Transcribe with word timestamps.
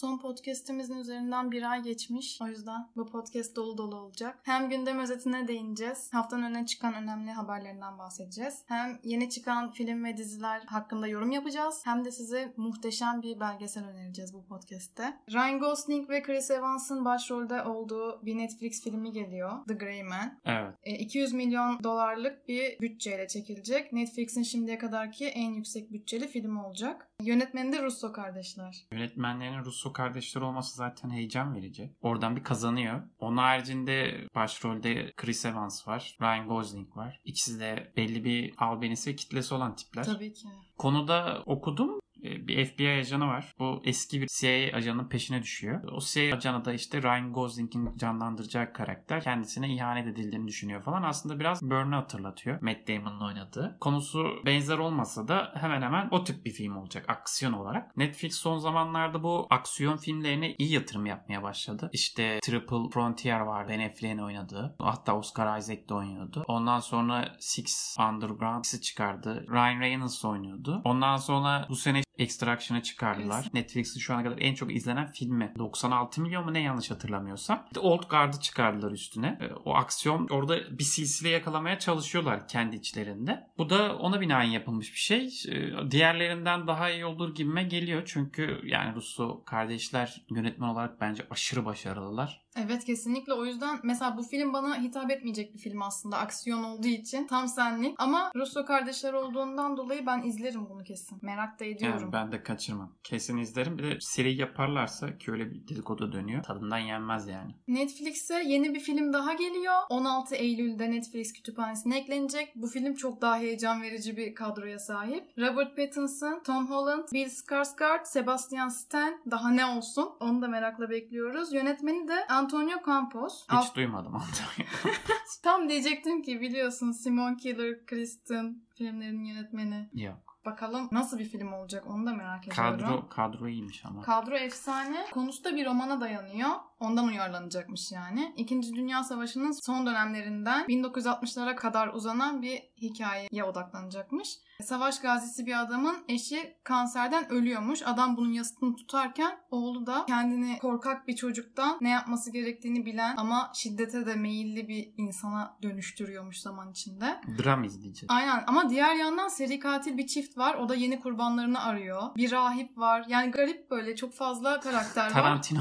Son 0.00 0.18
podcastimizin 0.18 0.96
üzerinden 0.96 1.52
bir 1.52 1.70
ay 1.70 1.82
geçmiş. 1.82 2.38
O 2.42 2.46
yüzden 2.46 2.88
bu 2.96 3.06
podcast 3.06 3.56
dolu 3.56 3.78
dolu 3.78 3.96
olacak. 3.96 4.38
Hem 4.42 4.68
gündem 4.68 4.98
özetine 4.98 5.48
değineceğiz. 5.48 6.12
Haftanın 6.12 6.42
öne 6.42 6.66
çıkan 6.66 6.94
önemli 6.94 7.30
haberlerinden 7.30 7.98
bahsedeceğiz. 7.98 8.62
Hem 8.66 8.98
yeni 9.04 9.30
çıkan 9.30 9.70
film 9.70 10.04
ve 10.04 10.16
diziler 10.16 10.60
hakkında 10.66 11.06
yorum 11.06 11.30
yapacağız. 11.30 11.82
Hem 11.84 12.04
de 12.04 12.10
size 12.10 12.54
muhteşem 12.56 13.22
bir 13.22 13.40
belgesel 13.40 13.84
önereceğiz 13.84 14.34
bu 14.34 14.44
podcast'te. 14.44 15.16
Ryan 15.32 15.58
Gosling 15.58 16.10
ve 16.10 16.22
Chris 16.22 16.50
Evans'ın 16.50 17.04
başrolde 17.04 17.62
olduğu 17.62 18.26
bir 18.26 18.38
Netflix 18.38 18.84
filmi 18.84 19.12
geliyor. 19.12 19.66
The 19.68 19.74
Grey 19.74 20.02
Man. 20.02 20.40
Evet. 20.44 20.74
E, 20.82 20.98
200 20.98 21.32
milyon 21.32 21.84
dolarlık 21.84 22.48
bir 22.48 22.80
bütçeyle 22.80 23.28
çekilecek. 23.28 23.92
Netflix'in 23.92 24.42
şimdiye 24.42 24.78
kadarki 24.78 25.26
en 25.26 25.50
yüksek 25.50 25.92
bütçeli 25.92 26.28
filmi 26.28 26.62
olacak. 26.62 27.10
Yönetmeni 27.22 27.72
de 27.72 27.82
Russo 27.82 28.12
kardeşler. 28.12 28.86
Yönetmenlerin 28.92 29.64
Russo 29.64 29.89
kardeşler 29.92 30.42
olması 30.42 30.76
zaten 30.76 31.10
heyecan 31.10 31.54
verici. 31.54 31.96
Oradan 32.00 32.36
bir 32.36 32.42
kazanıyor. 32.42 33.02
Onun 33.18 33.36
haricinde 33.36 34.26
başrolde 34.34 35.12
Chris 35.16 35.44
Evans 35.44 35.88
var. 35.88 36.16
Ryan 36.20 36.48
Gosling 36.48 36.96
var. 36.96 37.20
İkisi 37.24 37.60
de 37.60 37.92
belli 37.96 38.24
bir 38.24 38.54
albenisi 38.58 39.10
ve 39.10 39.16
kitlesi 39.16 39.54
olan 39.54 39.76
tipler. 39.76 40.04
Tabii 40.04 40.32
ki. 40.32 40.48
Konuda 40.78 41.42
okudum. 41.46 42.00
E, 42.24 42.48
bir 42.48 42.64
FBI 42.64 42.88
ajanı 42.88 43.26
var. 43.26 43.54
Bu 43.58 43.82
eski 43.84 44.20
bir 44.20 44.26
CIA 44.26 44.76
ajanının 44.76 45.08
peşine 45.08 45.42
düşüyor. 45.42 45.82
O 45.92 45.98
CIA 46.00 46.36
ajanı 46.36 46.64
da 46.64 46.72
işte 46.72 47.02
Ryan 47.02 47.32
Gosling'in 47.32 47.96
canlandıracağı 47.96 48.72
karakter 48.72 49.22
kendisine 49.22 49.74
ihanet 49.74 50.06
edildiğini 50.06 50.48
düşünüyor 50.48 50.82
falan. 50.82 51.02
Aslında 51.02 51.40
biraz 51.40 51.62
Burn'u 51.62 51.96
hatırlatıyor. 51.96 52.62
Matt 52.62 52.88
Damon'ın 52.88 53.20
oynadığı. 53.20 53.76
Konusu 53.80 54.42
benzer 54.46 54.78
olmasa 54.78 55.28
da 55.28 55.52
hemen 55.54 55.82
hemen 55.82 56.08
o 56.10 56.24
tip 56.24 56.44
bir 56.44 56.52
film 56.52 56.76
olacak 56.76 57.04
aksiyon 57.08 57.52
olarak. 57.52 57.96
Netflix 57.96 58.34
son 58.34 58.58
zamanlarda 58.58 59.22
bu 59.22 59.46
aksiyon 59.50 59.96
filmlerine 59.96 60.54
iyi 60.58 60.72
yatırım 60.72 61.06
yapmaya 61.06 61.42
başladı. 61.42 61.90
İşte 61.92 62.38
Triple 62.42 62.90
Frontier 62.92 63.40
var. 63.40 63.68
Ben 63.68 63.80
Affleck'in 63.80 64.18
oynadığı. 64.18 64.76
Hatta 64.78 65.16
Oscar 65.16 65.58
Isaac 65.58 65.88
de 65.88 65.94
oynuyordu. 65.94 66.44
Ondan 66.48 66.80
sonra 66.80 67.36
Six 67.40 67.96
Underground'ı 68.00 68.80
çıkardı. 68.80 69.46
Ryan 69.50 69.80
Reynolds 69.80 70.24
oynuyordu. 70.24 70.82
Ondan 70.84 71.16
sonra 71.16 71.66
bu 71.68 71.76
sene 71.76 72.02
Extraction'ı 72.20 72.82
çıkardılar. 72.82 73.46
Netflix'in 73.54 74.00
şu 74.00 74.14
ana 74.14 74.22
kadar 74.22 74.38
en 74.38 74.54
çok 74.54 74.74
izlenen 74.74 75.12
filmi. 75.12 75.52
96 75.58 76.20
milyon 76.22 76.44
mu 76.44 76.54
ne 76.54 76.60
yanlış 76.60 76.90
hatırlamıyorsam. 76.90 77.66
De 77.74 77.80
Old 77.80 78.02
Guard'ı 78.10 78.40
çıkardılar 78.40 78.90
üstüne. 78.92 79.38
E, 79.40 79.54
O 79.64 79.74
aksiyon 79.74 80.28
orada 80.30 80.78
bir 80.78 80.84
silsile 80.84 81.28
yakalamaya 81.28 81.78
çalışıyorlar 81.78 82.48
kendi 82.48 82.76
içlerinde. 82.76 83.46
Bu 83.58 83.70
da 83.70 83.96
ona 83.96 84.20
binaen 84.20 84.50
yapılmış 84.50 84.92
bir 84.92 84.98
şey. 84.98 85.26
E, 85.48 85.90
Diğerlerinden 85.90 86.66
daha 86.66 86.90
iyi 86.90 87.04
olur 87.04 87.34
gibime 87.34 87.62
geliyor. 87.62 88.02
Çünkü 88.06 88.60
yani 88.64 88.94
Russo 88.94 89.44
kardeşler 89.44 90.22
yönetmen 90.30 90.68
olarak 90.68 91.00
bence 91.00 91.22
aşırı 91.30 91.64
başarılılar. 91.64 92.40
Evet 92.56 92.84
kesinlikle 92.84 93.32
o 93.32 93.44
yüzden 93.44 93.80
mesela 93.82 94.16
bu 94.16 94.22
film 94.22 94.52
bana 94.52 94.82
hitap 94.82 95.10
etmeyecek 95.10 95.54
bir 95.54 95.58
film 95.58 95.82
aslında 95.82 96.18
aksiyon 96.18 96.64
olduğu 96.64 96.88
için 96.88 97.26
tam 97.26 97.48
senlik 97.48 97.94
ama 97.98 98.30
Russo 98.36 98.64
kardeşler 98.64 99.12
olduğundan 99.12 99.76
dolayı 99.76 100.06
ben 100.06 100.22
izlerim 100.22 100.70
bunu 100.70 100.84
kesin 100.84 101.18
merak 101.22 101.60
da 101.60 101.64
ediyorum. 101.64 102.00
Yani 102.00 102.12
ben 102.12 102.32
de 102.32 102.42
kaçırmam. 102.42 102.96
Kesin 103.02 103.38
izlerim. 103.38 103.78
Bir 103.78 103.82
de 103.82 103.96
seri 104.00 104.34
yaparlarsa 104.34 105.18
ki 105.18 105.32
öyle 105.32 105.50
bir 105.50 105.68
dedikodu 105.68 106.12
dönüyor. 106.12 106.42
Tadından 106.42 106.78
yenmez 106.78 107.28
yani. 107.28 107.54
Netflix'e 107.68 108.42
yeni 108.46 108.74
bir 108.74 108.80
film 108.80 109.12
daha 109.12 109.32
geliyor 109.32 109.74
16 109.88 110.34
Eylül'de 110.34 110.90
Netflix 110.90 111.32
kütüphanesine 111.32 111.98
eklenecek 111.98 112.52
bu 112.54 112.66
film 112.66 112.94
çok 112.94 113.20
daha 113.20 113.38
heyecan 113.38 113.82
verici 113.82 114.16
bir 114.16 114.34
kadroya 114.34 114.78
sahip 114.78 115.38
Robert 115.38 115.76
Pattinson, 115.76 116.42
Tom 116.46 116.70
Holland, 116.70 117.04
Bill 117.12 117.28
Skarsgård, 117.28 118.04
Sebastian 118.04 118.68
Stan 118.68 119.20
daha 119.30 119.50
ne 119.50 119.66
olsun 119.66 120.10
onu 120.20 120.42
da 120.42 120.48
merakla 120.48 120.90
bekliyoruz 120.90 121.52
yönetmeni 121.52 122.08
de 122.08 122.26
Antonio 122.40 122.78
Campos 122.86 123.42
Hiç 123.42 123.52
Af- 123.52 123.74
duymadım 123.74 124.14
onu. 124.14 124.22
Tam 125.42 125.68
diyecektim 125.68 126.22
ki 126.22 126.40
biliyorsun 126.40 126.92
Simon 126.92 127.34
Killer, 127.34 127.86
Kristen 127.86 128.62
filmlerinin 128.74 129.24
yönetmeni. 129.24 129.90
Yok. 129.94 130.40
Bakalım 130.44 130.88
nasıl 130.92 131.18
bir 131.18 131.24
film 131.24 131.52
olacak 131.52 131.86
onu 131.86 132.06
da 132.06 132.14
merak 132.14 132.48
ediyorum. 132.48 132.78
Kadro, 132.78 133.08
kadro 133.08 133.48
iyiymiş 133.48 133.84
ama. 133.86 134.02
Kadro 134.02 134.36
efsane. 134.36 135.06
Konusu 135.12 135.44
da 135.44 135.56
bir 135.56 135.66
romana 135.66 136.00
dayanıyor. 136.00 136.50
Ondan 136.80 137.06
uyarlanacakmış 137.06 137.92
yani. 137.92 138.34
İkinci 138.36 138.74
Dünya 138.74 139.04
Savaşı'nın 139.04 139.66
son 139.66 139.86
dönemlerinden 139.86 140.66
1960'lara 140.66 141.56
kadar 141.56 141.88
uzanan 141.88 142.42
bir 142.42 142.62
hikayeye 142.82 143.44
odaklanacakmış. 143.44 144.28
Savaş 144.62 145.00
gazisi 145.00 145.46
bir 145.46 145.60
adamın 145.60 145.96
eşi 146.08 146.56
kanserden 146.64 147.32
ölüyormuş. 147.32 147.82
Adam 147.82 148.16
bunun 148.16 148.32
yasını 148.32 148.76
tutarken 148.76 149.38
oğlu 149.50 149.86
da 149.86 150.04
kendini 150.06 150.58
korkak 150.58 151.08
bir 151.08 151.16
çocuktan 151.16 151.78
ne 151.80 151.90
yapması 151.90 152.32
gerektiğini 152.32 152.86
bilen 152.86 153.16
ama 153.16 153.52
şiddete 153.54 154.06
de 154.06 154.14
meyilli 154.14 154.68
bir 154.68 154.94
insana 154.96 155.56
dönüştürüyormuş 155.62 156.40
zaman 156.40 156.70
içinde. 156.70 157.20
Dram 157.38 157.64
izleyeceğiz. 157.64 158.06
Aynen 158.08 158.44
ama 158.46 158.70
diğer 158.70 158.94
yandan 158.94 159.28
seri 159.28 159.58
katil 159.58 159.98
bir 159.98 160.06
çift 160.06 160.38
var. 160.38 160.54
O 160.54 160.68
da 160.68 160.74
yeni 160.74 161.00
kurbanlarını 161.00 161.62
arıyor. 161.62 162.02
Bir 162.16 162.30
rahip 162.30 162.78
var. 162.78 163.04
Yani 163.08 163.30
garip 163.30 163.70
böyle 163.70 163.96
çok 163.96 164.14
fazla 164.14 164.60
karakter 164.60 165.04
var. 165.04 165.10
Tarantino 165.10 165.60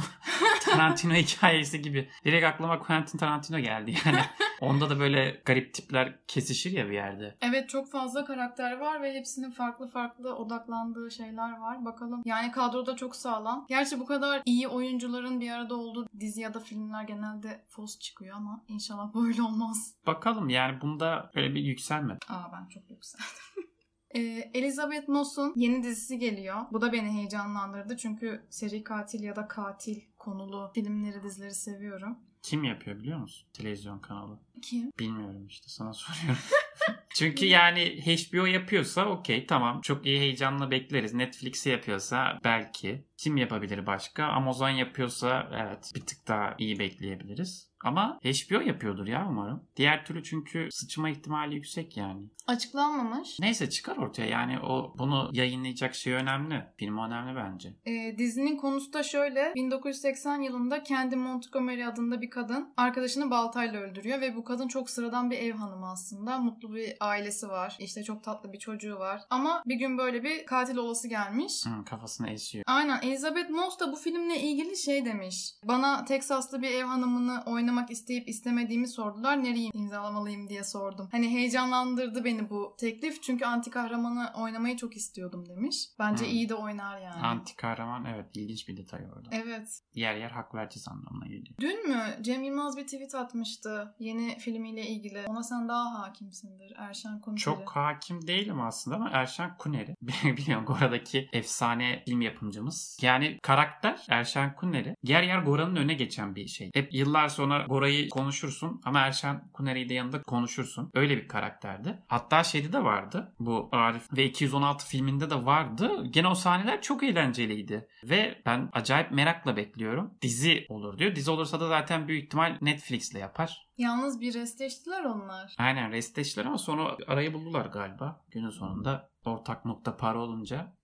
Tarantino 0.61 1.08
hikayesi 1.15 1.81
gibi. 1.81 2.09
Direkt 2.25 2.45
aklıma 2.45 2.79
Quentin 2.79 3.17
Tarantino 3.17 3.59
geldi 3.59 3.93
yani. 4.05 4.19
Onda 4.61 4.89
da 4.89 4.99
böyle 4.99 5.41
garip 5.45 5.73
tipler 5.73 6.19
kesişir 6.27 6.71
ya 6.71 6.87
bir 6.87 6.93
yerde. 6.93 7.35
Evet 7.41 7.69
çok 7.69 7.91
fazla 7.91 8.25
karakter 8.25 8.77
var 8.77 9.01
ve 9.01 9.13
hepsinin 9.13 9.51
farklı 9.51 9.87
farklı 9.87 10.35
odaklandığı 10.35 11.11
şeyler 11.11 11.57
var. 11.57 11.85
Bakalım. 11.85 12.21
Yani 12.25 12.51
kadroda 12.51 12.95
çok 12.95 13.15
sağlam. 13.15 13.65
Gerçi 13.69 13.99
bu 13.99 14.05
kadar 14.05 14.41
iyi 14.45 14.67
oyuncuların 14.67 15.39
bir 15.39 15.51
arada 15.51 15.75
olduğu 15.75 16.07
dizi 16.19 16.41
ya 16.41 16.53
da 16.53 16.59
filmler 16.59 17.03
genelde 17.03 17.65
fos 17.67 17.99
çıkıyor 17.99 18.35
ama 18.35 18.63
inşallah 18.67 19.13
böyle 19.13 19.41
olmaz. 19.41 19.93
Bakalım 20.07 20.49
yani 20.49 20.81
bunda 20.81 21.31
öyle 21.35 21.55
bir 21.55 21.61
yükselme. 21.61 22.17
Aa 22.29 22.51
ben 22.53 22.67
çok 22.69 22.89
yükseldim. 22.89 23.25
Ee, 24.15 24.51
Elizabeth 24.53 25.09
Moss'un 25.09 25.53
yeni 25.55 25.83
dizisi 25.83 26.19
geliyor. 26.19 26.55
Bu 26.71 26.81
da 26.81 26.93
beni 26.93 27.11
heyecanlandırdı 27.11 27.97
çünkü 27.97 28.41
seri 28.49 28.83
katil 28.83 29.23
ya 29.23 29.35
da 29.35 29.47
katil 29.47 30.01
konulu 30.17 30.71
filmleri, 30.75 31.23
dizileri 31.23 31.53
seviyorum. 31.53 32.17
Kim 32.41 32.63
yapıyor 32.63 32.99
biliyor 32.99 33.19
musun? 33.19 33.47
Televizyon 33.53 33.99
kanalı. 33.99 34.39
Kim? 34.61 34.91
Bilmiyorum 34.99 35.47
işte 35.47 35.67
sana 35.69 35.93
soruyorum. 35.93 36.41
Çünkü 37.15 37.45
yani 37.45 38.01
HBO 38.05 38.45
yapıyorsa 38.45 39.05
okey 39.05 39.47
tamam 39.47 39.81
çok 39.81 40.05
iyi 40.05 40.19
heyecanla 40.19 40.71
bekleriz. 40.71 41.13
Netflix'i 41.13 41.69
yapıyorsa 41.69 42.39
belki. 42.43 43.03
Kim 43.19 43.37
yapabilir 43.37 43.85
başka? 43.85 44.25
Amazon 44.25 44.69
yapıyorsa 44.69 45.49
evet 45.53 45.91
bir 45.95 46.05
tık 46.05 46.27
daha 46.27 46.55
iyi 46.57 46.79
bekleyebiliriz. 46.79 47.69
Ama 47.83 48.19
HBO 48.23 48.61
yapıyordur 48.61 49.07
ya 49.07 49.27
umarım. 49.29 49.63
Diğer 49.75 50.05
türlü 50.05 50.23
çünkü 50.23 50.67
sıçma 50.71 51.09
ihtimali 51.09 51.55
yüksek 51.55 51.97
yani. 51.97 52.21
Açıklanmamış. 52.47 53.39
Neyse 53.39 53.69
çıkar 53.69 53.97
ortaya 53.97 54.27
yani 54.27 54.59
o 54.59 54.95
bunu 54.97 55.29
yayınlayacak 55.33 55.95
şey 55.95 56.13
önemli. 56.13 56.65
Film 56.77 56.97
önemli 56.97 57.35
bence. 57.35 57.73
Ee, 57.85 58.17
dizinin 58.17 58.57
konusu 58.57 58.93
da 58.93 59.03
şöyle. 59.03 59.53
1980 59.55 60.41
yılında 60.41 60.83
Candy 60.83 61.15
Montgomery 61.15 61.85
adında 61.85 62.21
bir 62.21 62.29
kadın 62.29 62.73
arkadaşını 62.77 63.31
baltayla 63.31 63.79
öldürüyor 63.79 64.21
ve 64.21 64.35
bu 64.35 64.43
kadın 64.43 64.67
çok 64.67 64.89
sıradan 64.89 65.31
bir 65.31 65.37
ev 65.37 65.53
hanımı 65.53 65.91
aslında. 65.91 66.37
Mutlu 66.37 66.75
bir 66.75 66.93
ailesi 66.99 67.47
var. 67.47 67.75
İşte 67.79 68.03
çok 68.03 68.23
tatlı 68.23 68.53
bir 68.53 68.59
çocuğu 68.59 68.95
var. 68.95 69.21
Ama 69.29 69.63
bir 69.65 69.75
gün 69.75 69.97
böyle 69.97 70.23
bir 70.23 70.45
katil 70.45 70.77
olası 70.77 71.07
gelmiş. 71.07 71.65
Hı, 71.65 71.85
kafasını 71.85 72.29
esiyor. 72.29 72.63
Aynen 72.67 72.99
Elizabeth 73.13 73.49
Moss 73.49 73.79
da 73.79 73.91
bu 73.91 73.95
filmle 73.95 74.41
ilgili 74.41 74.77
şey 74.77 75.05
demiş. 75.05 75.51
Bana 75.63 76.05
Teksaslı 76.05 76.61
bir 76.61 76.67
ev 76.71 76.83
hanımını 76.85 77.43
oynamak 77.45 77.91
isteyip 77.91 78.29
istemediğimi 78.29 78.87
sordular. 78.87 79.43
Nereyi 79.43 79.69
imzalamalıyım 79.73 80.49
diye 80.49 80.63
sordum. 80.63 81.07
Hani 81.11 81.29
heyecanlandırdı 81.29 82.23
beni 82.23 82.49
bu 82.49 82.75
teklif. 82.79 83.23
Çünkü 83.23 83.45
anti 83.45 83.69
kahramanı 83.69 84.31
oynamayı 84.37 84.77
çok 84.77 84.95
istiyordum 84.97 85.49
demiş. 85.49 85.85
Bence 85.99 86.25
Hmm. 86.25 86.31
iyi 86.31 86.49
de 86.49 86.55
oynar 86.55 87.01
yani. 87.01 87.21
Anti 87.21 87.55
kahraman 87.55 88.05
evet 88.05 88.25
ilginç 88.33 88.67
bir 88.67 88.77
detay 88.77 89.01
orada. 89.15 89.29
Evet. 89.31 89.79
Yer 89.93 90.15
yer 90.15 90.31
hak 90.31 90.55
vereceğiz 90.55 90.87
anlamına 90.87 91.25
geliyor. 91.27 91.55
Dün 91.59 91.89
mü 91.89 92.03
Cem 92.21 92.43
Yılmaz 92.43 92.77
bir 92.77 92.83
tweet 92.83 93.15
atmıştı 93.15 93.95
yeni 93.99 94.37
filmiyle 94.39 94.87
ilgili. 94.87 95.25
Ona 95.27 95.43
sen 95.43 95.67
daha 95.69 95.99
hakimsindir. 95.99 96.73
Erşen 96.77 97.21
Kuneri. 97.21 97.39
Çok 97.39 97.69
hakim 97.69 98.27
değilim 98.27 98.61
aslında 98.61 98.95
ama 98.97 99.09
Erşen 99.09 99.57
Kuneri. 99.57 99.95
Biliyorum 100.37 100.65
Gora'daki 100.65 101.29
efsane 101.33 102.03
film 102.05 102.21
yapımcımız. 102.21 102.97
Yani 103.03 103.39
karakter 103.43 104.05
Erşen 104.09 104.55
Kuneri. 104.55 104.95
Yer 105.03 105.23
yer 105.23 105.39
Gora'nın 105.39 105.75
önüne 105.75 105.93
geçen 105.93 106.35
bir 106.35 106.47
şey. 106.47 106.71
Hep 106.73 106.93
yıllar 106.93 107.27
sonra 107.27 107.65
Gora'yı 107.69 108.09
konuşursun 108.09 108.81
ama 108.85 108.99
Erşen 108.99 109.49
Kuneri'yi 109.53 109.89
de 109.89 109.93
yanında 109.93 110.21
konuşursun. 110.21 110.91
Öyle 110.93 111.17
bir 111.17 111.27
karakterdi. 111.27 111.99
Hatta 112.07 112.43
şeyde 112.43 112.73
de 112.73 112.83
vardı. 112.83 113.33
Bu 113.39 113.69
Arif 113.71 114.13
ve 114.17 114.25
216 114.25 114.87
filminde 114.87 115.29
de 115.29 115.45
vardı. 115.45 116.03
Gene 116.09 116.27
o 116.27 116.35
sahneler 116.35 116.81
çok 116.81 117.03
eğlenceliydi. 117.03 117.87
Ve 118.03 118.41
ben 118.45 118.69
acayip 118.73 119.11
merakla 119.11 119.57
bekliyorum. 119.57 120.13
Dizi 120.21 120.65
olur 120.69 120.97
diyor. 120.97 121.15
Dizi 121.15 121.31
olursa 121.31 121.59
da 121.59 121.67
zaten 121.67 122.07
büyük 122.07 122.23
ihtimal 122.23 122.57
Netflix'le 122.61 123.15
yapar. 123.15 123.69
Yalnız 123.77 124.21
bir 124.21 124.33
restleştiler 124.33 125.03
onlar. 125.03 125.55
Aynen 125.57 125.91
restleştiler 125.91 126.45
ama 126.45 126.57
sonra 126.57 126.97
arayı 127.07 127.33
buldular 127.33 127.65
galiba 127.65 128.25
günün 128.31 128.49
sonunda. 128.49 129.09
Ortak 129.25 129.65
nokta 129.65 129.97
para 129.97 130.19
olunca 130.19 130.78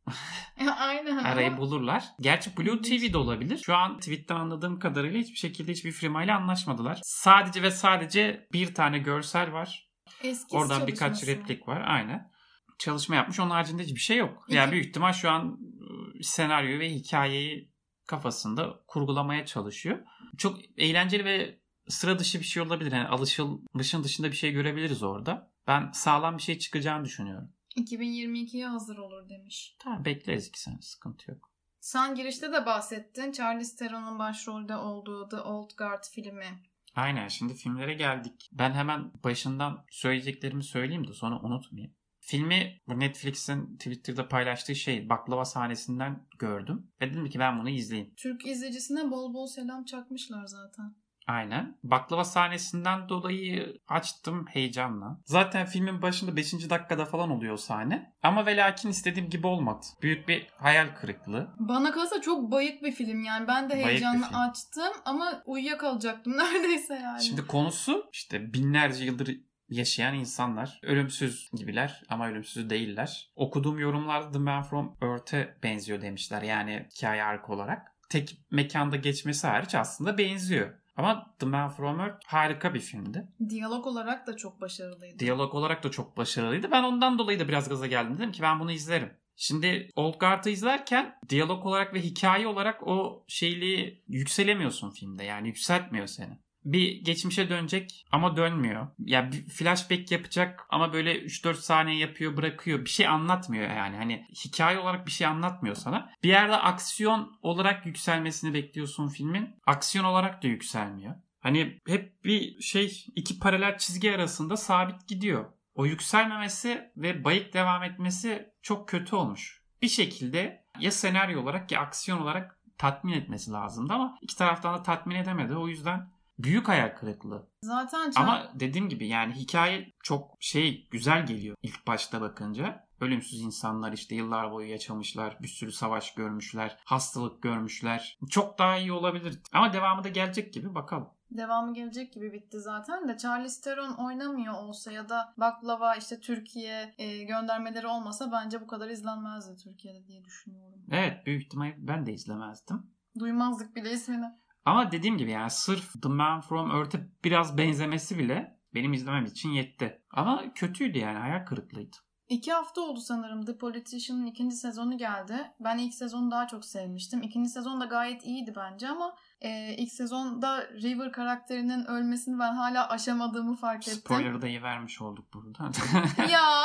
Aynen. 0.77 1.17
Arayı 1.17 1.57
bulurlar. 1.57 2.03
Gerçi 2.19 2.57
Blue 2.57 2.81
TV 2.81 3.13
de 3.13 3.17
olabilir. 3.17 3.61
Şu 3.65 3.75
an 3.75 3.99
tweetten 3.99 4.35
anladığım 4.35 4.79
kadarıyla 4.79 5.19
hiçbir 5.19 5.37
şekilde 5.37 5.71
hiçbir 5.71 5.91
firmayla 5.91 6.37
anlaşmadılar. 6.37 6.99
Sadece 7.03 7.61
ve 7.61 7.71
sadece 7.71 8.47
bir 8.53 8.73
tane 8.73 8.99
görsel 8.99 9.53
var. 9.53 9.89
Eski 10.23 10.57
Oradan 10.57 10.87
birkaç 10.87 11.27
replik 11.27 11.67
var. 11.67 11.83
Aynen. 11.87 12.31
Çalışma 12.79 13.15
yapmış. 13.15 13.39
Onun 13.39 13.49
haricinde 13.49 13.83
hiçbir 13.83 13.99
şey 13.99 14.17
yok. 14.17 14.45
Yani 14.49 14.71
büyük 14.71 14.85
ihtimal 14.85 15.13
şu 15.13 15.31
an 15.31 15.43
ıı, 15.45 16.23
senaryoyu 16.23 16.79
ve 16.79 16.89
hikayeyi 16.89 17.71
kafasında 18.07 18.79
kurgulamaya 18.87 19.45
çalışıyor. 19.45 19.99
Çok 20.37 20.57
eğlenceli 20.77 21.25
ve 21.25 21.59
sıra 21.87 22.19
dışı 22.19 22.39
bir 22.39 22.45
şey 22.45 22.63
olabilir. 22.63 22.91
Yani 22.91 23.07
alışılmışın 23.07 24.03
dışında 24.03 24.31
bir 24.31 24.35
şey 24.35 24.51
görebiliriz 24.51 25.03
orada. 25.03 25.51
Ben 25.67 25.91
sağlam 25.91 26.37
bir 26.37 26.43
şey 26.43 26.59
çıkacağını 26.59 27.05
düşünüyorum. 27.05 27.51
2022'ye 27.77 28.67
hazır 28.67 28.97
olur 28.97 29.29
demiş. 29.29 29.75
Tamam 29.79 30.05
bekleriz 30.05 30.47
iki 30.47 30.61
sene 30.61 30.81
sıkıntı 30.81 31.31
yok. 31.31 31.51
Sen 31.79 32.15
girişte 32.15 32.51
de 32.51 32.65
bahsettin. 32.65 33.31
Charlize 33.31 33.75
Theron'un 33.75 34.19
başrolde 34.19 34.75
olduğu 34.75 35.29
The 35.29 35.37
Old 35.37 35.69
Guard 35.77 36.03
filmi. 36.11 36.63
Aynen 36.95 37.27
şimdi 37.27 37.53
filmlere 37.53 37.93
geldik. 37.93 38.49
Ben 38.51 38.71
hemen 38.71 39.11
başından 39.23 39.85
söyleyeceklerimi 39.89 40.63
söyleyeyim 40.63 41.07
de 41.07 41.13
sonra 41.13 41.39
unutmayayım. 41.41 41.93
Filmi 42.19 42.81
bu 42.87 42.99
Netflix'in 42.99 43.77
Twitter'da 43.77 44.27
paylaştığı 44.27 44.75
şey 44.75 45.09
baklava 45.09 45.45
sahnesinden 45.45 46.27
gördüm. 46.39 46.91
Ve 47.01 47.09
dedim 47.09 47.29
ki 47.29 47.39
ben 47.39 47.59
bunu 47.59 47.69
izleyeyim. 47.69 48.13
Türk 48.17 48.47
izleyicisine 48.47 49.11
bol 49.11 49.33
bol 49.33 49.47
selam 49.47 49.85
çakmışlar 49.85 50.45
zaten. 50.45 50.95
Aynen. 51.27 51.77
Baklava 51.83 52.23
sahnesinden 52.23 53.09
dolayı 53.09 53.77
açtım 53.87 54.45
heyecanla. 54.49 55.21
Zaten 55.25 55.65
filmin 55.65 56.01
başında 56.01 56.35
5. 56.35 56.53
dakikada 56.69 57.05
falan 57.05 57.29
oluyor 57.29 57.53
o 57.53 57.57
sahne. 57.57 58.13
Ama 58.23 58.45
ve 58.45 58.57
lakin 58.57 58.89
istediğim 58.89 59.29
gibi 59.29 59.47
olmadı. 59.47 59.85
Büyük 60.01 60.27
bir 60.27 60.47
hayal 60.57 60.87
kırıklığı. 60.95 61.47
Bana 61.59 61.91
kalsa 61.91 62.21
çok 62.21 62.51
bayık 62.51 62.83
bir 62.83 62.91
film 62.91 63.23
yani. 63.23 63.47
Ben 63.47 63.69
de 63.69 63.75
heyecanla 63.75 64.49
açtım 64.49 64.93
ama 65.05 65.43
uyuyakalacaktım 65.45 66.33
neredeyse 66.37 66.93
yani. 66.93 67.23
Şimdi 67.23 67.47
konusu 67.47 68.09
işte 68.11 68.53
binlerce 68.53 69.05
yıldır 69.05 69.37
yaşayan 69.69 70.13
insanlar. 70.13 70.79
Ölümsüz 70.83 71.49
gibiler 71.53 72.03
ama 72.09 72.27
ölümsüz 72.29 72.69
değiller. 72.69 73.31
Okuduğum 73.35 73.79
yorumlarda 73.79 74.31
The 74.31 74.39
Man 74.39 74.63
From 74.63 74.97
Earth'e 75.01 75.57
benziyor 75.63 76.01
demişler. 76.01 76.41
Yani 76.41 76.85
hikaye 76.95 77.23
arka 77.23 77.53
olarak. 77.53 77.91
Tek 78.09 78.37
mekanda 78.51 78.95
geçmesi 78.95 79.47
hariç 79.47 79.75
aslında 79.75 80.17
benziyor. 80.17 80.73
Ama 80.97 81.35
The 81.39 81.45
Man 81.45 81.69
From 81.69 81.99
Earth 81.99 82.25
harika 82.25 82.73
bir 82.73 82.79
filmdi. 82.79 83.27
Diyalog 83.49 83.87
olarak 83.87 84.27
da 84.27 84.35
çok 84.35 84.61
başarılıydı. 84.61 85.19
Diyalog 85.19 85.55
olarak 85.55 85.83
da 85.83 85.91
çok 85.91 86.17
başarılıydı. 86.17 86.71
Ben 86.71 86.83
ondan 86.83 87.19
dolayı 87.19 87.39
da 87.39 87.47
biraz 87.47 87.69
gaza 87.69 87.87
geldim. 87.87 88.17
Dedim 88.17 88.31
ki 88.31 88.41
ben 88.41 88.59
bunu 88.59 88.71
izlerim. 88.71 89.13
Şimdi 89.35 89.89
Old 89.95 90.19
Guard'ı 90.19 90.49
izlerken 90.49 91.19
diyalog 91.29 91.65
olarak 91.65 91.93
ve 91.93 92.01
hikaye 92.01 92.47
olarak 92.47 92.87
o 92.87 93.25
şeyliği 93.27 94.03
yükselemiyorsun 94.07 94.91
filmde. 94.91 95.23
Yani 95.23 95.47
yükseltmiyor 95.47 96.07
seni. 96.07 96.39
Bir 96.65 97.01
geçmişe 97.03 97.49
dönecek 97.49 98.05
ama 98.11 98.37
dönmüyor. 98.37 98.87
Ya 98.99 99.31
bir 99.31 99.49
flashback 99.49 100.11
yapacak 100.11 100.65
ama 100.69 100.93
böyle 100.93 101.21
3-4 101.21 101.53
saniye 101.53 101.97
yapıyor 101.97 102.37
bırakıyor. 102.37 102.85
Bir 102.85 102.89
şey 102.89 103.07
anlatmıyor 103.07 103.69
yani. 103.69 103.95
Hani 103.97 104.27
hikaye 104.45 104.79
olarak 104.79 105.05
bir 105.05 105.11
şey 105.11 105.27
anlatmıyor 105.27 105.75
sana. 105.75 106.11
Bir 106.23 106.29
yerde 106.29 106.55
aksiyon 106.55 107.37
olarak 107.41 107.85
yükselmesini 107.85 108.53
bekliyorsun 108.53 109.07
filmin. 109.07 109.49
Aksiyon 109.65 110.05
olarak 110.05 110.43
da 110.43 110.47
yükselmiyor. 110.47 111.15
Hani 111.39 111.79
hep 111.87 112.23
bir 112.23 112.61
şey 112.61 113.05
iki 113.15 113.39
paralel 113.39 113.77
çizgi 113.77 114.15
arasında 114.15 114.57
sabit 114.57 115.07
gidiyor. 115.07 115.45
O 115.75 115.85
yükselmemesi 115.85 116.91
ve 116.97 117.23
bayık 117.23 117.53
devam 117.53 117.83
etmesi 117.83 118.49
çok 118.61 118.89
kötü 118.89 119.15
olmuş. 119.15 119.61
Bir 119.81 119.87
şekilde 119.87 120.65
ya 120.79 120.91
senaryo 120.91 121.41
olarak 121.41 121.71
ya 121.71 121.81
aksiyon 121.81 122.21
olarak 122.21 122.59
tatmin 122.77 123.13
etmesi 123.13 123.51
lazımdı 123.51 123.93
ama 123.93 124.17
iki 124.21 124.37
taraftan 124.37 124.73
da 124.73 124.83
tatmin 124.83 125.15
edemedi. 125.15 125.55
O 125.55 125.67
yüzden 125.67 126.09
büyük 126.39 126.67
hayal 126.67 126.95
kırıklığı. 126.95 127.49
Zaten 127.61 128.09
Char- 128.09 128.19
Ama 128.23 128.51
dediğim 128.53 128.89
gibi 128.89 129.07
yani 129.07 129.33
hikaye 129.33 129.93
çok 130.03 130.37
şey 130.39 130.87
güzel 130.91 131.25
geliyor 131.25 131.55
ilk 131.63 131.87
başta 131.87 132.21
bakınca. 132.21 132.85
Ölümsüz 133.01 133.41
insanlar 133.41 133.93
işte 133.93 134.15
yıllar 134.15 134.51
boyu 134.51 134.69
yaşamışlar, 134.69 135.37
bir 135.41 135.47
sürü 135.47 135.71
savaş 135.71 136.13
görmüşler, 136.13 136.77
hastalık 136.85 137.43
görmüşler. 137.43 138.17
Çok 138.29 138.59
daha 138.59 138.77
iyi 138.77 138.91
olabilir. 138.91 139.39
Ama 139.53 139.73
devamı 139.73 140.03
da 140.03 140.09
gelecek 140.09 140.53
gibi 140.53 140.75
bakalım. 140.75 141.09
devamı 141.31 141.73
gelecek 141.73 142.13
gibi 142.13 142.33
bitti 142.33 142.59
zaten 142.59 143.07
de 143.07 143.17
Charlize 143.17 143.61
Theron 143.61 143.93
oynamıyor 143.93 144.53
olsa 144.53 144.91
ya 144.91 145.09
da 145.09 145.33
baklava 145.37 145.95
işte 145.95 146.19
Türkiye 146.19 146.95
e, 146.97 147.23
göndermeleri 147.23 147.87
olmasa 147.87 148.31
bence 148.31 148.61
bu 148.61 148.67
kadar 148.67 148.89
izlenmezdi 148.89 149.63
Türkiye'de 149.63 150.07
diye 150.07 150.23
düşünüyorum. 150.25 150.79
Evet 150.91 151.25
büyük 151.25 151.43
ihtimal 151.43 151.73
ben 151.77 152.05
de 152.05 152.13
izlemezdim. 152.13 152.91
Duymazdık 153.19 153.75
bile 153.75 153.91
ismini. 153.91 154.25
Ama 154.65 154.91
dediğim 154.91 155.17
gibi 155.17 155.31
yani 155.31 155.49
sırf 155.49 156.01
The 156.01 156.09
Man 156.09 156.41
From 156.41 156.71
Earth'e 156.71 157.09
biraz 157.23 157.57
benzemesi 157.57 158.17
bile 158.17 158.59
benim 158.73 158.93
izlemem 158.93 159.25
için 159.25 159.49
yetti. 159.49 160.01
Ama 160.11 160.53
kötüydü 160.53 160.97
yani 160.97 161.17
hayal 161.17 161.45
kırıklığıydı. 161.45 161.97
İki 162.27 162.53
hafta 162.53 162.81
oldu 162.81 162.99
sanırım 162.99 163.45
The 163.45 163.57
Politician'ın 163.57 164.25
ikinci 164.25 164.55
sezonu 164.55 164.97
geldi. 164.97 165.51
Ben 165.59 165.77
ilk 165.77 165.93
sezonu 165.93 166.31
daha 166.31 166.47
çok 166.47 166.65
sevmiştim. 166.65 167.21
İkinci 167.23 167.49
sezon 167.49 167.81
da 167.81 167.85
gayet 167.85 168.25
iyiydi 168.25 168.53
bence 168.55 168.89
ama 168.89 169.15
e, 169.41 169.75
ilk 169.77 169.91
sezonda 169.91 170.67
River 170.67 171.11
karakterinin 171.11 171.85
ölmesini 171.85 172.39
ben 172.39 172.53
hala 172.53 172.89
aşamadığımı 172.89 173.55
fark 173.55 173.87
ettim. 173.87 173.99
Spoiler'ı 173.99 174.41
da 174.41 174.47
vermiş 174.47 175.01
olduk 175.01 175.33
burada. 175.33 175.71
ya. 176.31 176.63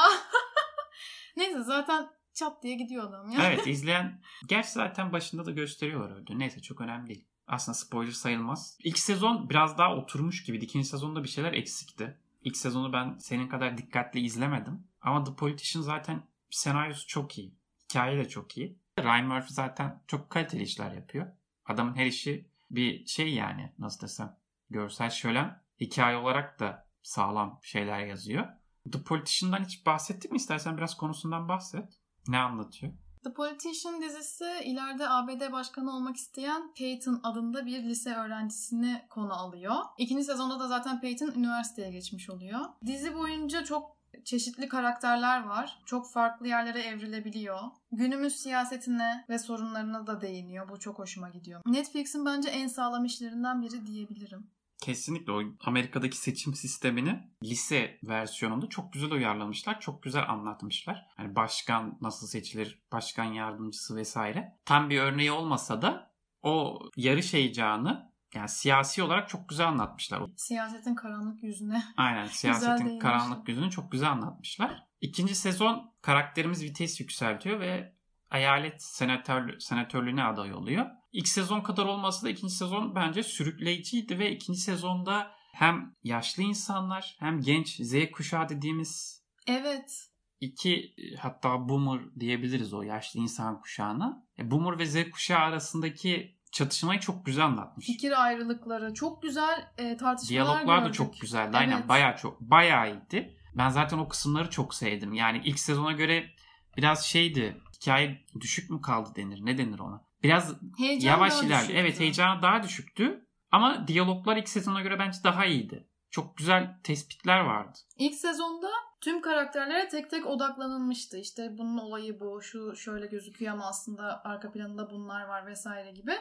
Neyse 1.37 1.63
zaten 1.63 2.09
çat 2.35 2.63
diye 2.63 2.75
gidiyor 2.75 3.09
adam 3.09 3.31
ya. 3.31 3.45
evet 3.45 3.67
izleyen 3.67 4.23
gerçi 4.49 4.71
zaten 4.71 5.13
başında 5.13 5.47
da 5.47 5.51
gösteriyorlar 5.51 6.17
öldü. 6.17 6.39
Neyse 6.39 6.63
çok 6.63 6.81
önemli 6.81 7.09
değil. 7.09 7.30
Aslında 7.51 7.79
spoiler 7.79 8.13
sayılmaz. 8.13 8.77
İlk 8.85 8.99
sezon 8.99 9.51
biraz 9.51 9.79
daha 9.79 9.97
oturmuş 9.97 10.45
gibiydi. 10.45 10.65
İkinci 10.65 10.89
sezonda 10.89 11.25
bir 11.25 11.29
şeyler 11.29 11.53
eksikti. 11.53 12.19
İlk 12.43 12.57
sezonu 12.57 12.93
ben 12.93 13.19
senin 13.19 13.49
kadar 13.49 13.79
dikkatli 13.79 14.21
izlemedim. 14.21 14.87
Ama 15.01 15.25
The 15.25 15.35
Politician 15.35 15.83
zaten 15.83 16.23
senaryosu 16.51 17.07
çok 17.07 17.39
iyi. 17.39 17.55
Hikaye 17.85 18.19
de 18.19 18.29
çok 18.29 18.59
iyi. 18.59 18.79
Ryan 18.99 19.27
Murphy 19.27 19.51
zaten 19.51 20.03
çok 20.07 20.31
kaliteli 20.31 20.63
işler 20.63 20.93
yapıyor. 20.93 21.27
Adamın 21.67 21.97
her 21.97 22.07
işi 22.07 22.51
bir 22.71 23.07
şey 23.07 23.35
yani 23.35 23.73
nasıl 23.79 24.01
desem 24.01 24.37
görsel 24.71 25.11
şölen. 25.11 25.63
Hikaye 25.81 26.17
olarak 26.17 26.61
da 26.61 26.87
sağlam 27.03 27.61
şeyler 27.63 28.07
yazıyor. 28.07 28.47
The 28.93 29.03
Politician'dan 29.03 29.65
hiç 29.65 29.87
bahsettik 29.87 30.31
mi? 30.33 30.37
İstersen 30.37 30.77
biraz 30.77 30.97
konusundan 30.97 31.49
bahset. 31.49 31.99
Ne 32.29 32.39
anlatıyor? 32.39 32.93
The 33.25 33.33
Politician 33.33 34.03
dizisi 34.03 34.47
ileride 34.65 35.09
ABD 35.09 35.53
başkanı 35.53 35.97
olmak 35.97 36.17
isteyen 36.17 36.75
Peyton 36.75 37.21
adında 37.23 37.67
bir 37.67 37.83
lise 37.83 38.15
öğrencisini 38.15 39.03
konu 39.11 39.33
alıyor. 39.33 39.75
İkinci 39.99 40.25
sezonda 40.25 40.61
da 40.61 40.69
zaten 40.69 41.01
Peyton 41.01 41.33
üniversiteye 41.33 41.91
geçmiş 41.91 42.31
oluyor. 42.31 42.61
Dizi 42.87 43.15
boyunca 43.15 43.65
çok 43.65 43.97
çeşitli 44.25 44.69
karakterler 44.69 45.43
var. 45.43 45.79
Çok 45.87 46.11
farklı 46.11 46.49
yerlere 46.49 46.81
evrilebiliyor. 46.81 47.59
Günümüz 47.93 48.37
siyasetine 48.37 49.25
ve 49.29 49.39
sorunlarına 49.39 50.07
da 50.07 50.21
değiniyor. 50.21 50.69
Bu 50.69 50.79
çok 50.79 50.99
hoşuma 50.99 51.29
gidiyor. 51.29 51.63
Netflix'in 51.67 52.27
bence 52.27 52.49
en 52.51 52.67
sağlam 52.67 53.05
işlerinden 53.05 53.63
biri 53.63 53.87
diyebilirim. 53.87 54.51
Kesinlikle 54.81 55.33
o 55.33 55.43
Amerika'daki 55.65 56.17
seçim 56.17 56.55
sistemini 56.55 57.31
lise 57.45 57.99
versiyonunda 58.03 58.69
çok 58.69 58.93
güzel 58.93 59.11
uyarlamışlar. 59.11 59.81
Çok 59.81 60.03
güzel 60.03 60.29
anlatmışlar. 60.29 61.07
Hani 61.17 61.37
başkan 61.37 61.99
nasıl 62.01 62.27
seçilir, 62.27 62.83
başkan 62.93 63.25
yardımcısı 63.25 63.97
vesaire. 63.97 64.59
Tam 64.65 64.91
bir 64.91 65.01
örneği 65.01 65.33
olmasa 65.33 65.83
da 65.83 66.13
o 66.43 66.79
yarış 66.97 67.35
heyecanı 67.35 68.11
yani 68.35 68.49
siyasi 68.49 69.03
olarak 69.03 69.29
çok 69.29 69.49
güzel 69.49 69.69
anlatmışlar. 69.69 70.23
Siyasetin 70.37 70.95
karanlık 70.95 71.43
yüzüne. 71.43 71.83
Aynen 71.97 72.27
siyasetin 72.31 72.99
karanlık 72.99 73.49
yüzünü 73.49 73.71
çok 73.71 73.93
güzel 73.93 74.11
anlatmışlar. 74.11 74.85
İkinci 75.01 75.35
sezon 75.35 75.95
karakterimiz 76.03 76.63
vites 76.63 77.01
yükseltiyor 77.01 77.61
ve 77.61 77.95
eyalet 78.33 78.83
senatör, 78.83 79.59
senatörlüğüne 79.59 80.25
aday 80.25 80.55
oluyor. 80.55 80.87
İlk 81.13 81.29
sezon 81.29 81.61
kadar 81.61 81.87
olmasa 81.87 82.27
da 82.27 82.31
ikinci 82.31 82.55
sezon 82.55 82.95
bence 82.95 83.23
sürükleyiciydi 83.23 84.19
ve 84.19 84.33
ikinci 84.33 84.61
sezonda 84.61 85.31
hem 85.53 85.95
yaşlı 86.05 86.43
insanlar 86.43 87.17
hem 87.19 87.41
genç 87.41 87.77
Z 87.77 87.95
kuşağı 88.13 88.49
dediğimiz 88.49 89.23
Evet. 89.47 90.07
iki 90.41 90.95
hatta 91.19 91.69
boomer 91.69 92.01
diyebiliriz 92.21 92.73
o 92.75 92.83
yaşlı 92.83 93.21
insan 93.21 93.61
kuşağına. 93.61 94.25
E, 94.39 94.51
Boomer 94.51 94.79
ve 94.79 94.87
Z 94.87 95.11
kuşağı 95.11 95.39
arasındaki 95.41 96.37
çatışmayı 96.53 97.01
çok 97.01 97.27
güzel 97.27 97.45
anlatmış. 97.45 97.87
Fikir 97.87 98.25
ayrılıkları. 98.25 98.95
Çok 98.95 99.23
güzel 99.23 99.73
e, 99.79 99.97
tartışmalar 99.97 100.29
Diyaloglar 100.47 100.77
da 100.79 100.81
gördük. 100.83 100.95
çok 100.95 101.21
güzeldi. 101.21 101.57
Aynen 101.57 101.77
Evet. 101.77 101.89
bayağı 101.89 102.17
çok 102.17 102.41
bayağı 102.41 102.91
iyiydi. 102.93 103.37
Ben 103.55 103.69
zaten 103.69 103.99
o 103.99 104.09
kısımları 104.09 104.51
çok 104.51 104.75
sevdim. 104.75 105.13
Yani 105.13 105.41
ilk 105.45 105.59
sezona 105.59 105.93
göre 105.93 106.31
biraz 106.77 107.05
şeydi. 107.07 107.61
Hikaye 107.81 108.25
düşük 108.41 108.71
mü 108.71 108.81
kaldı 108.81 109.11
denir? 109.17 109.39
Ne 109.43 109.59
denir 109.59 109.79
ona? 109.79 110.05
Biraz 110.23 110.55
Heyecan 110.79 111.09
yavaş 111.11 111.43
düşüktü. 111.43 111.73
Evet 111.73 112.01
heyecanı 112.01 112.43
daha 112.43 112.63
düşüktü. 112.63 113.27
Ama 113.51 113.89
diyaloglar 113.89 114.37
ilk 114.37 114.49
sezona 114.49 114.81
göre 114.81 114.99
bence 114.99 115.19
daha 115.25 115.47
iyiydi. 115.47 115.87
çok 116.11 116.37
güzel 116.37 116.79
tespitler 116.85 117.41
vardı. 117.41 117.79
İlk 117.97 118.15
sezonda 118.15 118.69
tüm 119.01 119.21
karakterlere 119.21 119.89
tek 119.89 120.11
tek 120.11 120.27
odaklanılmıştı. 120.27 121.19
İşte 121.19 121.59
bunun 121.59 121.79
olayı 121.79 122.21
bu, 122.21 122.43
şu 122.43 122.77
şöyle 122.77 123.07
gözüküyor 123.07 123.53
ama 123.53 123.67
aslında 123.67 124.25
arka 124.25 124.53
planında 124.53 124.91
bunlar 124.91 125.25
var 125.25 125.47
vesaire 125.47 125.91
gibi. 125.91 126.13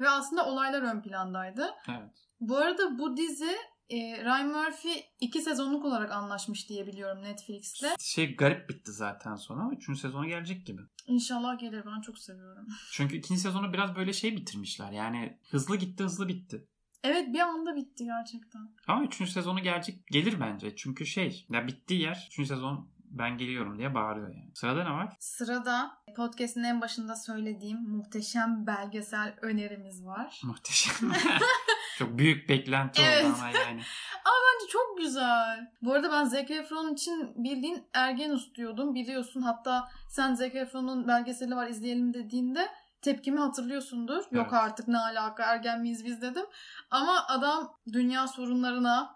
Ve 0.00 0.08
aslında 0.08 0.46
olaylar 0.46 0.82
ön 0.82 1.02
plandaydı. 1.02 1.74
Evet. 1.88 2.28
Bu 2.40 2.56
arada 2.56 2.98
bu 2.98 3.16
dizi 3.16 3.56
e, 3.90 4.24
Ryan 4.24 4.48
Murphy 4.48 4.94
iki 5.20 5.40
sezonluk 5.42 5.84
olarak 5.84 6.12
anlaşmış 6.12 6.68
diye 6.68 6.86
biliyorum 6.86 7.22
Netflix'te. 7.22 7.94
Şey 8.00 8.36
garip 8.36 8.68
bitti 8.68 8.92
zaten 8.92 9.34
sonra 9.36 9.60
ama 9.62 9.72
3. 9.74 10.00
sezonu 10.00 10.26
gelecek 10.26 10.66
gibi. 10.66 10.82
İnşallah 11.06 11.58
gelir 11.58 11.82
ben 11.86 12.00
çok 12.00 12.18
seviyorum. 12.18 12.66
Çünkü 12.92 13.16
ikinci 13.16 13.40
sezonu 13.40 13.72
biraz 13.72 13.96
böyle 13.96 14.12
şey 14.12 14.36
bitirmişler. 14.36 14.92
Yani 14.92 15.38
hızlı 15.50 15.76
gitti 15.76 16.04
hızlı 16.04 16.28
bitti. 16.28 16.66
Evet 17.04 17.34
bir 17.34 17.40
anda 17.40 17.76
bitti 17.76 18.04
gerçekten. 18.04 18.60
Ama 18.86 19.04
3. 19.04 19.30
sezonu 19.30 19.62
gelecek 19.62 20.06
gelir 20.06 20.40
bence. 20.40 20.76
Çünkü 20.76 21.06
şey 21.06 21.46
ya 21.50 21.66
bittiği 21.66 22.00
yer 22.00 22.28
3. 22.38 22.48
sezon 22.48 22.88
ben 23.10 23.38
geliyorum 23.38 23.78
diye 23.78 23.94
bağırıyor 23.94 24.28
yani. 24.28 24.50
Sırada 24.54 24.84
ne 24.84 24.90
var? 24.90 25.16
Sırada 25.20 25.90
podcast'in 26.16 26.62
en 26.64 26.80
başında 26.80 27.16
söylediğim 27.16 27.78
muhteşem 27.88 28.66
belgesel 28.66 29.34
önerimiz 29.42 30.06
var. 30.06 30.40
Muhteşem. 30.44 31.12
Çok 31.98 32.18
büyük 32.18 32.48
beklenti 32.48 33.02
Evet. 33.02 33.24
oldu 33.24 33.34
ama 33.38 33.48
yani. 33.50 33.80
Bence 34.58 34.70
çok 34.72 34.98
güzel. 34.98 35.70
Bu 35.82 35.92
arada 35.92 36.12
ben 36.12 36.24
Zac 36.24 36.50
Efron 36.50 36.94
için 36.94 37.32
bildiğin 37.44 37.86
Ergenus 37.94 38.54
diyordum 38.54 38.94
biliyorsun. 38.94 39.42
Hatta 39.42 39.88
sen 40.08 40.34
Zac 40.34 40.54
Efron'un 40.58 41.08
belgeseli 41.08 41.56
var 41.56 41.66
izleyelim 41.66 42.14
dediğinde 42.14 42.68
tepkimi 43.02 43.40
hatırlıyorsundur. 43.40 44.16
Yok 44.16 44.28
Evet. 44.32 44.52
artık 44.52 44.88
ne 44.88 44.98
alaka 44.98 45.42
ergen 45.42 45.80
miyiz 45.80 46.04
biz 46.04 46.22
dedim. 46.22 46.44
Ama 46.90 47.26
adam 47.28 47.74
dünya 47.92 48.28
sorunlarına 48.28 49.14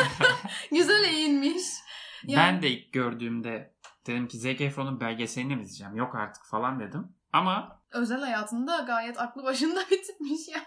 güzel 0.72 1.04
eğilmiş. 1.04 1.62
Yani- 2.24 2.36
Ben 2.54 2.62
de 2.62 2.70
ilk 2.70 2.92
gördüğümde 2.92 3.74
dedim 4.06 4.28
ki 4.28 4.38
Zac 4.38 4.64
Efron'un 4.64 5.00
belgeselini 5.00 5.56
mi 5.56 5.62
izleyeceğim? 5.62 5.96
Yok 5.96 6.14
artık 6.14 6.44
falan 6.46 6.80
dedim. 6.80 7.08
Ama 7.32 7.80
Özel 7.90 8.20
hayatında 8.20 8.78
gayet 8.78 9.20
aklı 9.20 9.44
başında 9.44 9.80
bitirmiş 9.90 10.48
yani. 10.48 10.64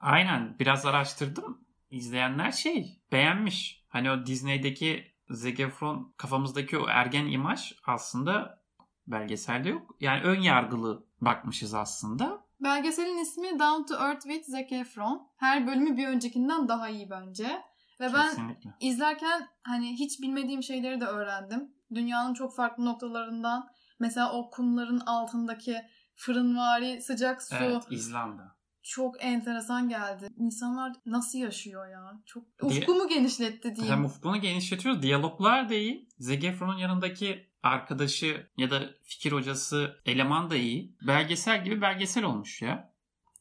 aynen 0.00 0.56
biraz 0.58 0.86
araştırdım. 0.86 1.64
İzleyenler 1.90 2.52
şey 2.52 3.00
beğenmiş. 3.12 3.84
Hani 3.88 4.10
o 4.10 4.26
Disney'deki 4.26 5.12
Zac 5.30 5.60
Efron 5.62 6.14
kafamızdaki 6.16 6.78
o 6.78 6.88
ergen 6.88 7.26
imaj 7.26 7.72
aslında 7.86 8.62
belgeselde 9.06 9.68
yok. 9.68 9.96
Yani 10.00 10.22
ön 10.22 10.40
yargılı 10.40 11.04
bakmışız 11.20 11.74
aslında. 11.74 12.44
Belgeselin 12.60 13.18
ismi 13.18 13.58
Down 13.58 13.82
to 13.82 13.94
Earth 14.04 14.22
with 14.22 14.46
Zac 14.50 14.72
Efron. 14.76 15.28
Her 15.36 15.66
bölümü 15.66 15.96
bir 15.96 16.08
öncekinden 16.08 16.68
daha 16.68 16.88
iyi 16.88 17.10
bence. 17.10 17.62
Ve 18.00 18.12
ben 18.12 18.28
Kesinlikle. 18.30 18.70
izlerken 18.80 19.48
hani 19.62 19.92
hiç 19.92 20.22
bilmediğim 20.22 20.62
şeyleri 20.62 21.00
de 21.00 21.04
öğrendim. 21.04 21.72
Dünyanın 21.94 22.34
çok 22.34 22.56
farklı 22.56 22.84
noktalarından 22.84 23.68
mesela 24.00 24.32
o 24.32 24.50
kumların 24.50 25.00
altındaki 25.00 25.76
fırınvari 26.14 27.02
sıcak 27.02 27.42
su 27.42 27.54
Evet 27.60 27.82
İzlanda. 27.90 28.56
çok 28.82 29.24
enteresan 29.24 29.88
geldi. 29.88 30.28
İnsanlar 30.36 30.92
nasıl 31.06 31.38
yaşıyor 31.38 31.88
ya? 31.88 32.22
Çok 32.26 32.44
ufkumu 32.62 33.08
genişletti 33.08 33.76
diyeyim. 33.76 33.96
Hem 33.96 34.04
ufkunu 34.04 34.40
genişletiyoruz. 34.40 35.02
Diyaloglar 35.02 35.68
da 35.68 35.74
iyi. 35.74 36.08
Zac 36.18 36.44
Efron'un 36.44 36.78
yanındaki 36.78 37.48
arkadaşı 37.62 38.50
ya 38.56 38.70
da 38.70 38.80
fikir 39.04 39.32
hocası 39.32 39.96
eleman 40.04 40.50
da 40.50 40.56
iyi. 40.56 40.96
Belgesel 41.06 41.64
gibi 41.64 41.80
belgesel 41.80 42.24
olmuş 42.24 42.62
ya. 42.62 42.92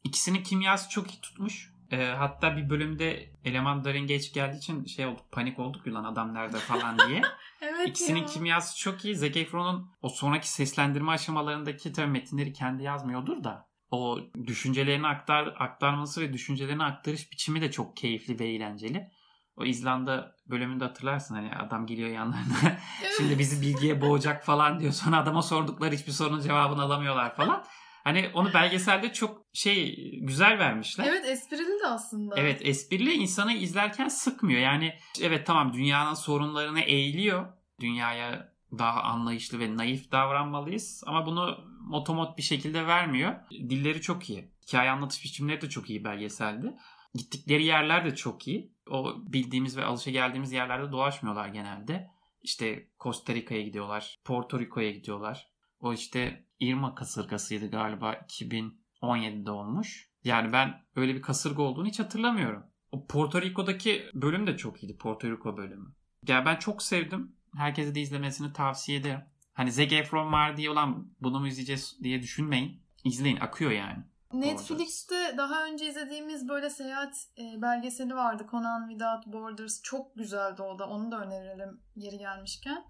İkisinin 0.03 0.43
kimyası 0.43 0.89
çok 0.89 1.13
iyi 1.13 1.21
tutmuş. 1.21 1.73
Ee, 1.91 2.05
hatta 2.05 2.57
bir 2.57 2.69
bölümde 2.69 3.31
eleman 3.45 3.83
Darren 3.83 4.07
geç 4.07 4.33
geldiği 4.33 4.57
için 4.57 4.85
şey 4.85 5.05
olduk 5.05 5.31
panik 5.31 5.59
olduk 5.59 5.87
lan 5.87 6.03
adam 6.03 6.33
nerede 6.33 6.57
falan 6.57 6.97
diye. 7.07 7.21
evet 7.61 7.87
İkisinin 7.87 8.19
ya. 8.19 8.25
kimyası 8.25 8.79
çok 8.79 9.05
iyi. 9.05 9.15
Zac 9.15 9.39
Efron'un 9.39 9.91
o 10.01 10.09
sonraki 10.09 10.51
seslendirme 10.51 11.11
aşamalarındaki 11.11 11.93
tabii 11.93 12.11
metinleri 12.11 12.53
kendi 12.53 12.83
yazmıyordur 12.83 13.43
da 13.43 13.67
o 13.91 14.19
düşüncelerini 14.47 15.07
aktar 15.07 15.55
aktarması 15.59 16.21
ve 16.21 16.33
düşüncelerini 16.33 16.83
aktarış 16.83 17.31
biçimi 17.31 17.61
de 17.61 17.71
çok 17.71 17.97
keyifli 17.97 18.39
ve 18.39 18.45
eğlenceli. 18.47 19.07
O 19.55 19.65
İzlanda 19.65 20.35
bölümünde 20.47 20.83
hatırlarsın 20.83 21.35
hani 21.35 21.55
adam 21.55 21.85
geliyor 21.85 22.09
yanlarına 22.09 22.77
şimdi 23.17 23.39
bizi 23.39 23.61
bilgiye 23.61 24.01
boğacak 24.01 24.45
falan 24.45 24.79
diyor. 24.79 24.91
Sonra 24.91 25.17
adama 25.17 25.41
sordukları 25.41 25.95
hiçbir 25.95 26.11
sorunun 26.11 26.41
cevabını 26.41 26.81
alamıyorlar 26.81 27.35
falan. 27.35 27.63
Hani 28.07 28.29
onu 28.33 28.53
belgeselde 28.53 29.13
çok 29.13 29.45
şey 29.53 29.95
güzel 30.21 30.59
vermişler. 30.59 31.05
Evet 31.09 31.25
esprili 31.25 31.79
de 31.83 31.87
aslında. 31.87 32.35
Evet 32.37 32.61
esprili 32.63 33.13
insanı 33.13 33.53
izlerken 33.53 34.07
sıkmıyor. 34.07 34.59
Yani 34.59 34.93
evet 35.21 35.47
tamam 35.47 35.73
dünyanın 35.73 36.13
sorunlarına 36.13 36.79
eğiliyor. 36.79 37.53
Dünyaya 37.79 38.53
daha 38.77 39.01
anlayışlı 39.01 39.59
ve 39.59 39.77
naif 39.77 40.11
davranmalıyız. 40.11 41.03
Ama 41.05 41.25
bunu 41.25 41.57
motomot 41.81 42.37
bir 42.37 42.43
şekilde 42.43 42.87
vermiyor. 42.87 43.35
Dilleri 43.51 44.01
çok 44.01 44.29
iyi. 44.29 44.51
Hikaye 44.67 44.89
anlatış 44.89 45.23
biçimleri 45.23 45.61
de 45.61 45.69
çok 45.69 45.89
iyi 45.89 46.03
belgeselde. 46.03 46.77
Gittikleri 47.13 47.65
yerler 47.65 48.05
de 48.05 48.15
çok 48.15 48.47
iyi. 48.47 48.73
O 48.89 49.15
bildiğimiz 49.33 49.77
ve 49.77 49.85
alışa 49.85 50.11
geldiğimiz 50.11 50.51
yerlerde 50.51 50.91
dolaşmıyorlar 50.91 51.47
genelde. 51.47 52.11
İşte 52.41 52.87
Costa 52.99 53.33
Rica'ya 53.33 53.61
gidiyorlar. 53.61 54.17
Porto 54.25 54.59
Rico'ya 54.59 54.91
gidiyorlar. 54.91 55.47
O 55.79 55.93
işte 55.93 56.46
Irma 56.59 56.95
kasırgasıydı 56.95 57.71
galiba 57.71 58.13
2017'de 58.13 59.51
olmuş. 59.51 60.09
Yani 60.23 60.53
ben 60.53 60.73
öyle 60.95 61.15
bir 61.15 61.21
kasırga 61.21 61.61
olduğunu 61.61 61.87
hiç 61.87 61.99
hatırlamıyorum. 61.99 62.63
O 62.91 63.07
Porto 63.07 63.41
Rico'daki 63.41 64.05
bölüm 64.13 64.47
de 64.47 64.57
çok 64.57 64.83
iyiydi. 64.83 64.97
Porto 64.97 65.31
Rico 65.31 65.57
bölümü. 65.57 65.93
Ya 66.27 66.45
ben 66.45 66.55
çok 66.55 66.83
sevdim. 66.83 67.35
Herkese 67.55 67.95
de 67.95 68.01
izlemesini 68.01 68.53
tavsiye 68.53 68.99
ederim. 68.99 69.21
Hani 69.53 69.71
Zac 69.71 69.95
Efron 69.95 70.31
var 70.31 70.57
diye 70.57 70.69
olan 70.69 71.11
bunu 71.21 71.39
mu 71.39 71.47
izleyeceğiz 71.47 71.97
diye 72.03 72.21
düşünmeyin. 72.21 72.81
İzleyin 73.03 73.37
akıyor 73.37 73.71
yani. 73.71 74.03
Netflix'te 74.33 75.37
daha 75.37 75.65
önce 75.65 75.87
izlediğimiz 75.89 76.49
böyle 76.49 76.69
seyahat 76.69 77.27
e, 77.37 77.61
belgeseli 77.61 78.15
vardı. 78.15 78.45
Conan 78.51 78.89
Without 78.89 79.27
Borders. 79.27 79.81
Çok 79.81 80.15
güzeldi 80.15 80.61
o 80.61 80.79
da. 80.79 80.89
Onu 80.89 81.11
da 81.11 81.25
önerelim 81.25 81.81
yeri 81.95 82.17
gelmişken. 82.17 82.83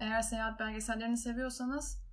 Eğer 0.00 0.22
seyahat 0.22 0.60
belgesellerini 0.60 1.16
seviyorsanız 1.16 2.03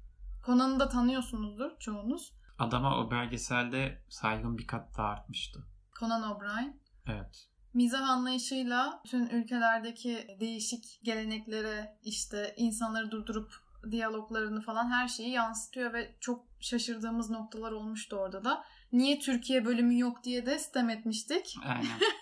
Conan'ı 0.46 0.80
da 0.80 0.90
tanıyorsunuzdur 0.90 1.80
çoğunuz. 1.80 2.34
Adama 2.60 2.98
o 2.98 3.12
belgeselde 3.12 4.02
saygın 4.10 4.58
bir 4.58 4.68
kat 4.68 4.98
daha 4.98 5.08
artmıştı. 5.08 5.64
Conan 6.00 6.32
O'Brien. 6.32 6.80
Evet. 7.08 7.48
Mizah 7.74 8.10
anlayışıyla 8.10 9.02
bütün 9.06 9.30
ülkelerdeki 9.30 10.28
değişik 10.40 11.00
geleneklere 11.04 11.98
işte 12.04 12.54
insanları 12.58 13.12
durdurup 13.12 13.52
diyaloglarını 13.92 14.62
falan 14.62 14.92
her 14.92 15.08
şeyi 15.08 15.30
yansıtıyor 15.30 15.94
ve 15.94 16.16
çok 16.20 16.46
şaşırdığımız 16.60 17.30
noktalar 17.30 17.72
olmuştu 17.72 18.16
orada 18.16 18.44
da. 18.44 18.64
Niye 18.92 19.20
Türkiye 19.20 19.66
bölümü 19.66 20.00
yok 20.00 20.24
diye 20.24 20.46
de 20.46 20.60
sitem 20.60 20.90
etmiştik. 20.90 21.56
Aynen. 21.66 21.86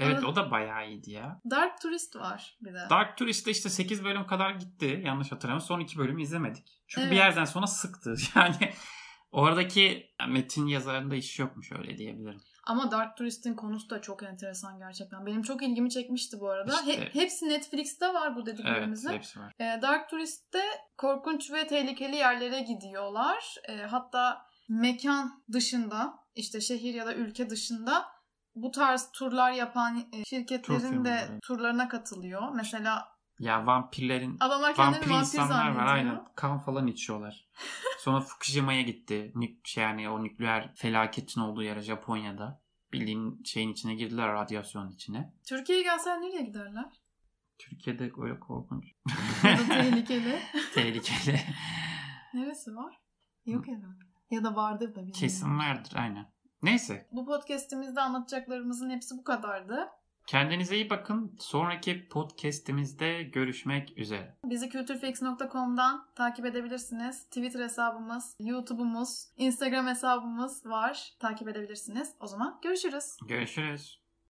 evet 0.00 0.24
o 0.24 0.36
da 0.36 0.50
bayağı 0.50 0.88
iyiydi 0.88 1.10
ya. 1.10 1.40
Dark 1.50 1.80
Tourist 1.80 2.16
var 2.16 2.58
bir 2.60 2.74
de. 2.74 2.86
Dark 2.90 3.16
Tourist'te 3.18 3.50
işte 3.50 3.68
8 3.68 4.04
bölüm 4.04 4.26
kadar 4.26 4.50
gitti. 4.50 5.02
Yanlış 5.04 5.32
hatırlamıyorum. 5.32 5.66
Son 5.66 5.80
2 5.80 5.98
bölümü 5.98 6.22
izlemedik. 6.22 6.82
Çünkü 6.88 7.00
Evet. 7.02 7.12
bir 7.12 7.16
yerden 7.16 7.44
sonra 7.44 7.66
sıktı. 7.66 8.14
Yani 8.36 8.72
oradaki 9.32 10.10
metin 10.28 10.66
yazarında 10.66 11.14
iş 11.16 11.38
yokmuş 11.38 11.72
öyle 11.72 11.98
diyebilirim. 11.98 12.40
Ama 12.66 12.90
Dark 12.90 13.16
Tourist'in 13.16 13.54
konusu 13.54 13.90
da 13.90 14.00
çok 14.00 14.22
enteresan 14.22 14.78
gerçekten. 14.78 15.26
Benim 15.26 15.42
çok 15.42 15.62
ilgimi 15.62 15.90
çekmişti 15.90 16.36
bu 16.40 16.50
arada. 16.50 16.72
İşte- 16.74 17.00
He- 17.04 17.20
hepsi 17.20 17.48
Netflix'te 17.48 18.14
var 18.14 18.36
bu 18.36 18.40
Evet 18.40 18.46
dediklerimizin. 18.46 19.10
hepsi 19.12 19.40
var. 19.40 19.52
E, 19.58 19.82
Dark 19.82 20.08
Tourist'te 20.10 20.62
korkunç 20.96 21.52
ve 21.52 21.66
tehlikeli 21.66 22.16
yerlere 22.16 22.60
gidiyorlar. 22.60 23.54
E, 23.68 23.76
hatta 23.76 24.42
mekan 24.68 25.42
dışında 25.52 26.14
işte 26.34 26.60
şehir 26.60 26.94
ya 26.94 27.06
da 27.06 27.14
ülke 27.14 27.50
dışında 27.50 28.04
bu 28.54 28.70
tarz 28.70 29.12
turlar 29.12 29.52
yapan 29.52 29.98
e, 29.98 30.10
Tur 30.10 30.24
şirketlerin 30.24 31.04
de 31.04 31.16
firmaları. 31.18 31.40
turlarına 31.40 31.88
katılıyor. 31.88 32.42
Mesela 32.54 33.08
Ya 33.38 33.66
vampirlerin 33.66 34.36
adamlar 34.40 34.78
vampir 34.78 35.10
insanlar 35.10 35.70
var 35.74 35.86
aynen. 35.86 36.24
Kan 36.36 36.58
falan 36.58 36.86
içiyorlar. 36.86 37.48
Sonra 37.98 38.20
Fukushima'ya 38.20 38.82
gitti. 38.82 39.32
Nük 39.34 39.66
şey 39.66 39.84
yani 39.84 40.10
o 40.10 40.24
nükleer 40.24 40.74
felaketin 40.74 41.40
olduğu 41.40 41.62
yere 41.62 41.80
Japonya'da. 41.82 42.62
Bildiğin 42.92 43.42
şeyin 43.44 43.72
içine 43.72 43.94
girdiler 43.94 44.32
radyasyonun 44.32 44.90
içine. 44.90 45.32
Türkiye'ye 45.48 45.84
gelsen 45.84 46.22
nereye 46.22 46.42
giderler? 46.42 46.84
Türkiye'de 47.58 48.10
öyle 48.18 48.40
korkunç. 48.40 48.84
Tehlikeli. 49.42 50.38
Tehlikeli. 50.74 51.40
Neresi 52.34 52.76
var? 52.76 53.00
Yok 53.46 53.68
herhalde. 53.68 54.04
Ya 54.30 54.44
da 54.44 54.56
vardır 54.56 54.86
da 54.88 54.94
bilmiyorum. 54.96 55.20
Kesin 55.20 55.58
vardır 55.58 55.92
aynen. 55.96 56.32
Neyse. 56.62 57.06
Bu 57.12 57.26
podcast'imizde 57.26 58.00
anlatacaklarımızın 58.00 58.90
hepsi 58.90 59.18
bu 59.18 59.24
kadardı. 59.24 59.88
Kendinize 60.26 60.76
iyi 60.76 60.90
bakın. 60.90 61.36
Sonraki 61.38 62.08
podcast'imizde 62.08 63.22
görüşmek 63.22 63.98
üzere. 63.98 64.34
Bizi 64.44 64.70
culturefix.com'dan 64.70 66.06
takip 66.14 66.46
edebilirsiniz. 66.46 67.24
Twitter 67.24 67.60
hesabımız, 67.60 68.36
YouTube'umuz, 68.40 69.26
Instagram 69.36 69.86
hesabımız 69.86 70.66
var. 70.66 71.12
Takip 71.18 71.48
edebilirsiniz. 71.48 72.14
O 72.20 72.26
zaman 72.26 72.58
görüşürüz. 72.62 73.16
Görüşürüz. 73.28 73.99